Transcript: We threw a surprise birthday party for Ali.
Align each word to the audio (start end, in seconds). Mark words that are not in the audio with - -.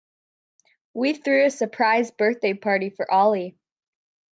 We 0.95 1.13
threw 1.13 1.45
a 1.45 1.51
surprise 1.51 2.09
birthday 2.09 2.55
party 2.55 2.89
for 2.89 3.05
Ali. 3.13 3.55